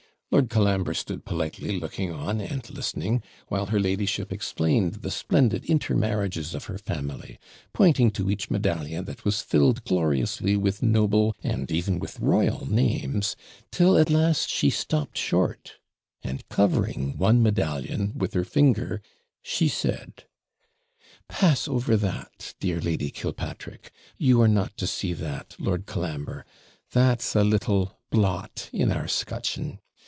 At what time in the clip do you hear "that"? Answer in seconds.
9.03-9.25, 21.97-22.55, 25.11-25.57